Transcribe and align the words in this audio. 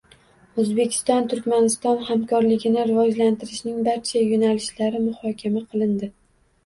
O‘zbekiston-Turkmaniston 0.61 2.01
hamkorligini 2.07 2.87
rivojlantirishning 2.93 3.77
barcha 3.91 4.25
yo‘nalishlari 4.33 5.03
muhokama 5.09 5.63
qilindi 5.75 6.11